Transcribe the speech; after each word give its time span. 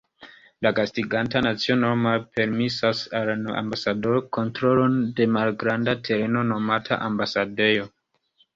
La 0.65 0.69
gastiganta 0.77 1.41
nacio 1.47 1.75
normale 1.81 2.21
permesas 2.39 3.03
al 3.21 3.29
la 3.43 3.55
ambasadoro 3.61 4.23
kontrolon 4.39 4.97
de 5.21 5.31
malgranda 5.39 5.97
tereno 6.11 6.47
nomata 6.57 7.03
ambasadejo. 7.13 7.91